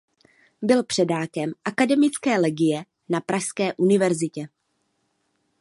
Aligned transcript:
Byl 0.61 0.83
předákem 0.83 1.51
akademické 1.65 2.37
legie 2.39 2.85
na 3.09 3.21
pražské 3.21 3.73
univerzitě. 3.73 4.47